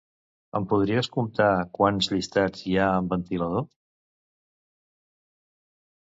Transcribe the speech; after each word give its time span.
Em 0.59 0.63
podries 0.69 1.09
comptar 1.17 1.49
quants 1.79 2.07
llistats 2.13 2.63
hi 2.69 2.73
ha 2.77 2.87
amb 3.01 3.13
ventilador? 3.15 3.67